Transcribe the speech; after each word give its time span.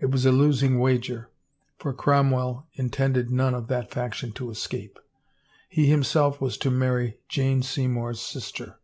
It 0.00 0.10
was 0.10 0.26
a 0.26 0.32
losing 0.32 0.80
wager, 0.80 1.30
for 1.78 1.92
Cromwell 1.92 2.66
in 2.74 2.90
tended 2.90 3.30
none 3.30 3.54
of 3.54 3.68
that 3.68 3.88
faction 3.92 4.32
to 4.32 4.50
escape. 4.50 4.98
He 5.68 5.86
himself 5.86 6.40
was 6.40 6.58
to 6.58 6.72
marry 6.72 7.20
Jane 7.28 7.62
Seymour's 7.62 8.20
sister. 8.20 8.80